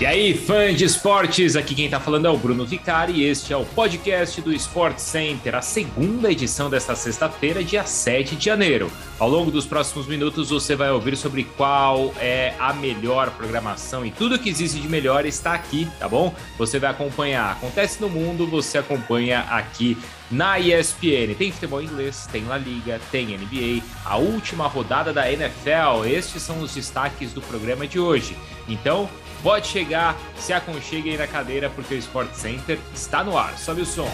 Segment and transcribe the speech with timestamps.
[0.00, 3.52] E aí, fã de esportes, aqui quem tá falando é o Bruno Vicari e este
[3.52, 8.90] é o podcast do Sport Center, a segunda edição desta sexta-feira, dia 7 de janeiro.
[9.20, 14.10] Ao longo dos próximos minutos você vai ouvir sobre qual é a melhor programação e
[14.10, 16.34] tudo que existe de melhor está aqui, tá bom?
[16.58, 17.52] Você vai acompanhar.
[17.52, 19.96] Acontece no mundo, você acompanha aqui
[20.28, 21.34] na ESPN.
[21.38, 26.04] Tem futebol inglês, tem La Liga, tem NBA, a última rodada da NFL.
[26.04, 28.36] Estes são os destaques do programa de hoje.
[28.68, 29.08] Então,
[29.44, 33.58] Pode chegar, se aconchegue aí na cadeira, porque o Sport Center está no ar.
[33.58, 34.08] Sobe o som.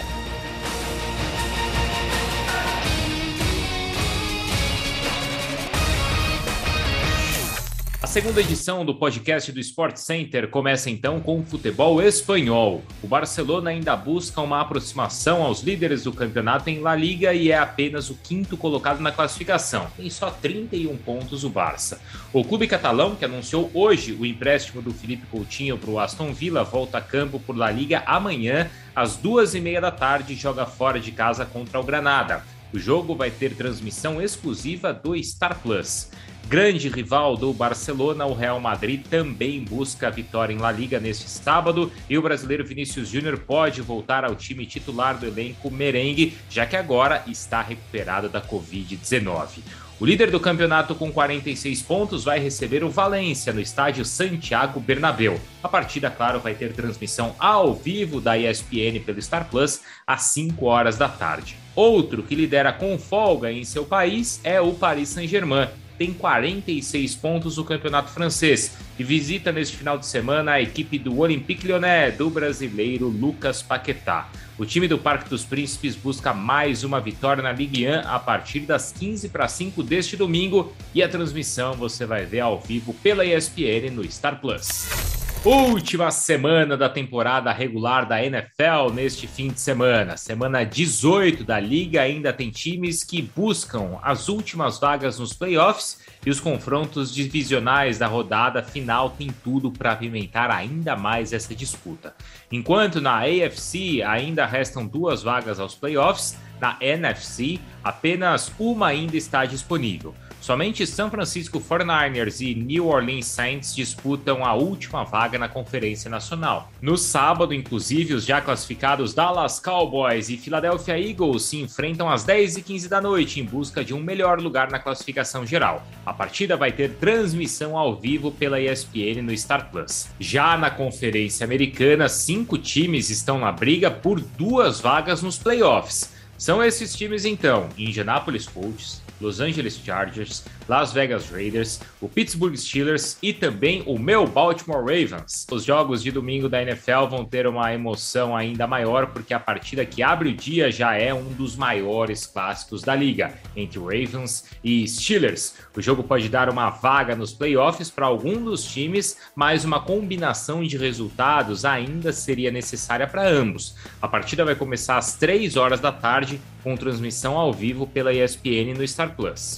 [8.06, 12.82] Segunda edição do podcast do Sport Center começa então com o futebol espanhol.
[13.02, 17.58] O Barcelona ainda busca uma aproximação aos líderes do campeonato em La Liga e é
[17.58, 19.86] apenas o quinto colocado na classificação.
[19.98, 22.00] Tem só 31 pontos o Barça.
[22.32, 26.64] O clube catalão, que anunciou hoje o empréstimo do Felipe Coutinho para o Aston Villa,
[26.64, 30.98] volta a campo por La Liga amanhã, às duas e meia da tarde, joga fora
[30.98, 32.42] de casa contra o Granada.
[32.72, 36.10] O jogo vai ter transmissão exclusiva do Star Plus.
[36.48, 41.30] Grande rival do Barcelona, o Real Madrid também busca a vitória em La Liga neste
[41.30, 46.66] sábado e o brasileiro Vinícius Júnior pode voltar ao time titular do elenco merengue, já
[46.66, 49.62] que agora está recuperado da Covid-19.
[50.00, 55.38] O líder do campeonato com 46 pontos vai receber o Valência no estádio Santiago Bernabéu.
[55.62, 60.64] A partida, claro, vai ter transmissão ao vivo da ESPN pelo Star Plus às 5
[60.64, 61.54] horas da tarde.
[61.76, 65.68] Outro que lidera com folga em seu país é o Paris Saint-Germain,
[66.00, 71.18] tem 46 pontos no campeonato francês e visita neste final de semana a equipe do
[71.18, 74.30] Olympique Lyonnais do brasileiro Lucas Paquetá.
[74.56, 78.60] O time do Parque dos Príncipes busca mais uma vitória na Ligue 1 a partir
[78.60, 83.22] das 15 para 5 deste domingo e a transmissão você vai ver ao vivo pela
[83.22, 85.19] ESPN no Star Plus.
[85.42, 90.18] Última semana da temporada regular da NFL neste fim de semana.
[90.18, 96.28] Semana 18 da liga ainda tem times que buscam as últimas vagas nos playoffs e
[96.28, 102.14] os confrontos divisionais da rodada final têm tudo para apimentar ainda mais essa disputa.
[102.52, 109.46] Enquanto na AFC ainda restam duas vagas aos playoffs, na NFC apenas uma ainda está
[109.46, 110.14] disponível.
[110.40, 116.72] Somente São Francisco 49ers e New Orleans Saints disputam a última vaga na Conferência Nacional.
[116.80, 122.88] No sábado, inclusive, os já classificados Dallas Cowboys e Philadelphia Eagles se enfrentam às 10h15
[122.88, 125.86] da noite em busca de um melhor lugar na classificação geral.
[126.06, 130.08] A partida vai ter transmissão ao vivo pela ESPN no Star Plus.
[130.18, 136.12] Já na Conferência Americana, cinco times estão na briga por duas vagas nos playoffs.
[136.38, 143.18] São esses times então: Indianapolis Colts, Los Angeles Chargers, Las Vegas Raiders, o Pittsburgh Steelers
[143.22, 145.46] e também o meu Baltimore Ravens.
[145.50, 149.84] Os jogos de domingo da NFL vão ter uma emoção ainda maior porque a partida
[149.84, 154.86] que abre o dia já é um dos maiores clássicos da liga, entre Ravens e
[154.86, 155.54] Steelers.
[155.76, 160.62] O jogo pode dar uma vaga nos playoffs para algum dos times, mas uma combinação
[160.62, 163.74] de resultados ainda seria necessária para ambos.
[164.00, 168.74] A partida vai começar às 3 horas da tarde com transmissão ao vivo pela ESPN
[168.76, 169.56] no Star Plus.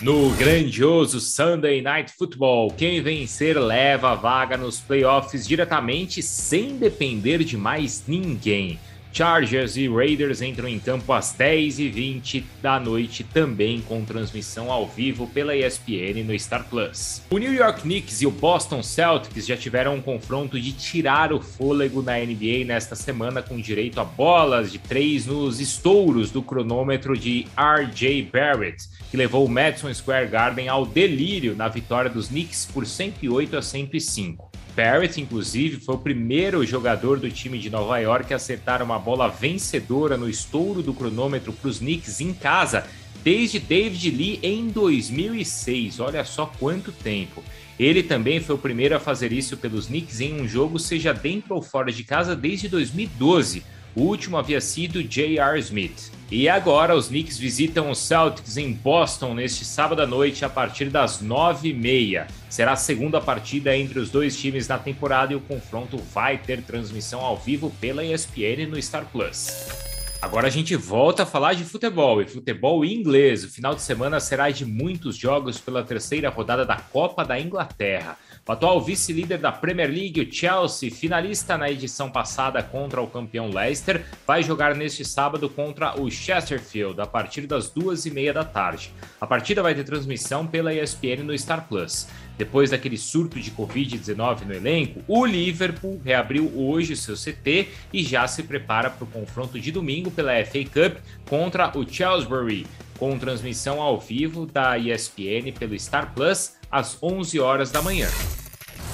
[0.00, 7.42] No grandioso Sunday Night Football, quem vencer leva a vaga nos playoffs diretamente sem depender
[7.42, 8.78] de mais ninguém.
[9.12, 15.26] Chargers e Raiders entram em campo às 10h20 da noite, também com transmissão ao vivo
[15.26, 17.22] pela ESPN no Star Plus.
[17.30, 21.40] O New York Knicks e o Boston Celtics já tiveram um confronto de tirar o
[21.40, 27.16] fôlego na NBA nesta semana, com direito a bolas de três nos estouros do cronômetro
[27.16, 32.66] de RJ Barrett, que levou o Madison Square Garden ao delírio na vitória dos Knicks
[32.66, 34.47] por 108 a 105.
[34.78, 39.26] Barrett, inclusive, foi o primeiro jogador do time de Nova York a acertar uma bola
[39.26, 42.86] vencedora no estouro do cronômetro para os Knicks em casa
[43.24, 45.98] desde David Lee em 2006.
[45.98, 47.42] Olha só quanto tempo.
[47.76, 51.56] Ele também foi o primeiro a fazer isso pelos Knicks em um jogo, seja dentro
[51.56, 53.64] ou fora de casa, desde 2012.
[53.94, 55.58] O último havia sido J.R.
[55.58, 56.12] Smith.
[56.30, 60.90] E agora os Knicks visitam os Celtics em Boston neste sábado à noite a partir
[60.90, 62.26] das 9h30.
[62.50, 66.62] Será a segunda partida entre os dois times na temporada e o confronto vai ter
[66.62, 69.87] transmissão ao vivo pela ESPN no Star Plus.
[70.20, 73.44] Agora a gente volta a falar de futebol e futebol inglês.
[73.44, 78.18] O final de semana será de muitos jogos pela terceira rodada da Copa da Inglaterra.
[78.44, 83.48] O atual vice-líder da Premier League, o Chelsea, finalista na edição passada contra o campeão
[83.48, 88.44] Leicester, vai jogar neste sábado contra o Chesterfield a partir das duas e meia da
[88.44, 88.92] tarde.
[89.20, 92.08] A partida vai ter transmissão pela ESPN no Star Plus.
[92.38, 98.28] Depois daquele surto de Covid-19 no elenco, o Liverpool reabriu hoje seu CT e já
[98.28, 100.98] se prepara para o confronto de domingo pela FA Cup
[101.28, 102.64] contra o Chelsea,
[102.96, 108.08] com transmissão ao vivo da ESPN pelo Star Plus às 11 horas da manhã.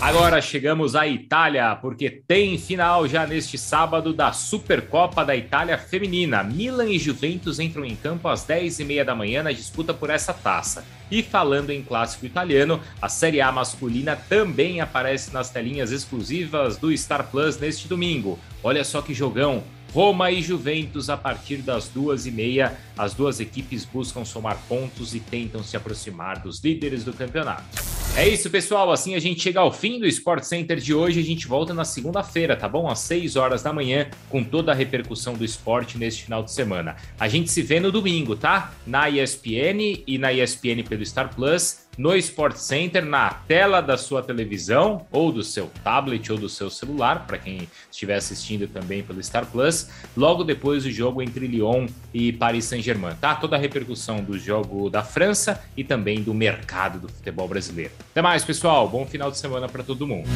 [0.01, 6.43] Agora chegamos à Itália, porque tem final já neste sábado da Supercopa da Itália Feminina.
[6.43, 10.85] Milan e Juventus entram em campo às 10h30 da manhã na disputa por essa taça.
[11.11, 16.95] E falando em clássico italiano, a Série A masculina também aparece nas telinhas exclusivas do
[16.97, 18.39] Star Plus neste domingo.
[18.63, 19.63] Olha só que jogão!
[19.93, 22.77] Roma e Juventus a partir das duas e meia.
[22.99, 27.94] As duas equipes buscam somar pontos e tentam se aproximar dos líderes do campeonato.
[28.17, 28.93] É isso, pessoal.
[28.93, 31.19] Assim a gente chega ao fim do Sport Center de hoje.
[31.19, 32.89] A gente volta na segunda-feira, tá bom?
[32.89, 36.95] Às 6 horas da manhã, com toda a repercussão do esporte neste final de semana.
[37.19, 38.73] A gente se vê no domingo, tá?
[38.87, 44.23] Na ESPN e na ESPN pelo Star Plus no Sport Center, na tela da sua
[44.23, 49.23] televisão, ou do seu tablet ou do seu celular, para quem estiver assistindo também pelo
[49.23, 53.35] Star Plus, logo depois do jogo entre Lyon e Paris Saint-Germain, tá?
[53.35, 57.93] Toda a repercussão do jogo da França e também do mercado do futebol brasileiro.
[58.11, 58.89] Até mais, pessoal.
[58.89, 60.29] Bom final de semana para todo mundo.